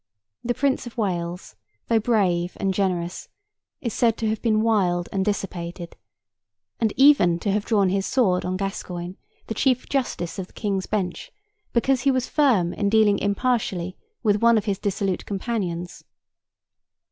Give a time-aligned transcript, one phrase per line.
[0.43, 1.55] The Prince of Wales,
[1.87, 3.29] though brave and generous,
[3.81, 5.95] is said to have been wild and dissipated,
[6.79, 9.13] and even to have drawn his sword on Gascoigne,
[9.45, 11.31] the Chief Justice of the King's Bench,
[11.71, 16.03] because he was firm in dealing impartially with one of his dissolute companions.